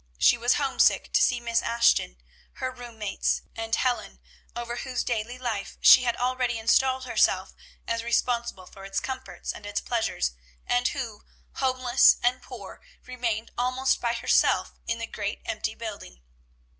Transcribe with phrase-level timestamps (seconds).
[0.17, 2.17] She was homesick to see Miss Ashton,
[2.53, 4.19] her room mates, and Helen,
[4.55, 7.53] over whose daily life she had already installed herself
[7.87, 10.31] as responsible for its comforts and its pleasures,
[10.65, 11.23] and who,
[11.57, 16.19] homeless and poor, remained almost by herself in the great empty building.